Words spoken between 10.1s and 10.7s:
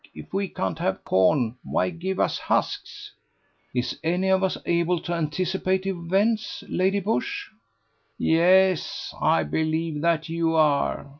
you